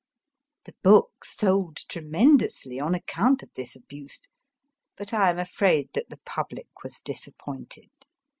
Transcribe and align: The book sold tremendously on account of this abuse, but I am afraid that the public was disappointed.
The 0.65 0.73
book 0.81 1.23
sold 1.25 1.77
tremendously 1.87 2.79
on 2.79 2.95
account 2.95 3.43
of 3.43 3.53
this 3.53 3.75
abuse, 3.75 4.21
but 4.97 5.13
I 5.13 5.29
am 5.29 5.37
afraid 5.37 5.89
that 5.93 6.09
the 6.09 6.19
public 6.25 6.69
was 6.83 7.01
disappointed. 7.01 7.91